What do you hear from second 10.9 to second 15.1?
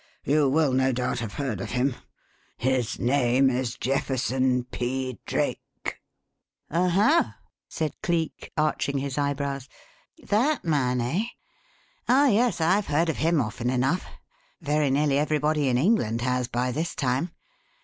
eh? Oh, yes, I've heard of him often enough very